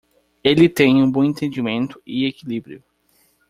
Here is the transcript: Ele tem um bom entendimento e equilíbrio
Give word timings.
Ele 0.43 0.67
tem 0.67 0.99
um 1.03 1.11
bom 1.11 1.23
entendimento 1.23 2.01
e 2.07 2.25
equilíbrio 2.25 2.83